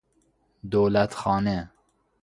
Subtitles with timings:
[0.71, 1.71] دولت خانه